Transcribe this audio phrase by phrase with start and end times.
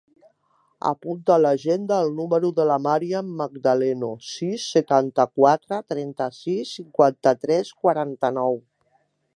[0.91, 8.61] Apunta a l'agenda el número de la Màriam Magdaleno: sis, setanta-quatre, trenta-sis, cinquanta-tres, quaranta-nou.